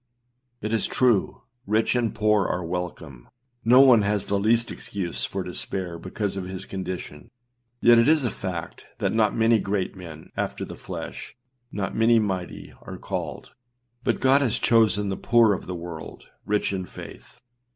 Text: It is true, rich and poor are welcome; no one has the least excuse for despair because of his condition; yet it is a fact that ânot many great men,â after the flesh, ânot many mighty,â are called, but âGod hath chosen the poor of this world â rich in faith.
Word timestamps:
It 0.61 0.73
is 0.73 0.87
true, 0.87 1.43
rich 1.67 1.95
and 1.95 2.15
poor 2.15 2.47
are 2.47 2.65
welcome; 2.65 3.29
no 3.63 3.81
one 3.81 4.01
has 4.01 4.25
the 4.25 4.39
least 4.39 4.71
excuse 4.71 5.25
for 5.25 5.43
despair 5.43 5.99
because 5.99 6.35
of 6.37 6.45
his 6.45 6.65
condition; 6.65 7.29
yet 7.81 7.99
it 7.99 8.07
is 8.07 8.23
a 8.23 8.31
fact 8.31 8.87
that 8.97 9.11
ânot 9.13 9.35
many 9.35 9.59
great 9.59 9.95
men,â 9.95 10.31
after 10.35 10.65
the 10.65 10.75
flesh, 10.75 11.35
ânot 11.71 11.93
many 11.93 12.17
mighty,â 12.17 12.73
are 12.81 12.97
called, 12.97 13.51
but 14.03 14.19
âGod 14.21 14.41
hath 14.41 14.53
chosen 14.59 15.09
the 15.09 15.15
poor 15.17 15.53
of 15.53 15.67
this 15.67 15.75
world 15.75 16.23
â 16.23 16.29
rich 16.47 16.73
in 16.73 16.87
faith. 16.87 17.39